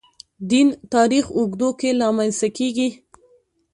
دین 0.49 0.67
تاریخ 0.93 1.25
اوږدو 1.37 1.69
کې 1.79 1.89
رامنځته 2.01 2.47
کېږي. 2.57 2.89